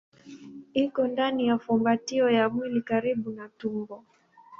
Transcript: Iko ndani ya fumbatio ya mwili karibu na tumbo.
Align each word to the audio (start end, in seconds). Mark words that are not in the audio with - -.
Iko 0.83 1.01
ndani 1.07 1.47
ya 1.47 1.57
fumbatio 1.57 2.29
ya 2.31 2.49
mwili 2.49 2.81
karibu 2.81 3.29
na 3.31 3.49
tumbo. 3.57 4.03